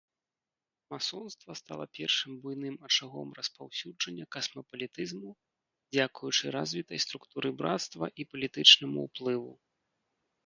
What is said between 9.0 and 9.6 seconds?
ўплыву.